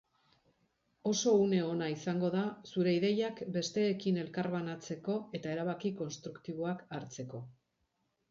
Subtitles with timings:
[1.09, 7.43] Oso une ona izango da zure ideiak besteekin elkarbanatzeko eta erabaki konstruktiboak hartzeko.